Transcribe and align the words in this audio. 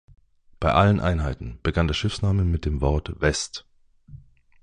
Bei 0.59 0.73
allen 0.73 0.99
Einheiten 0.99 1.59
begann 1.61 1.85
der 1.85 1.93
Schiffsname 1.93 2.43
mit 2.43 2.65
dem 2.65 2.81
Wort 2.81 3.21
"West". 3.21 3.67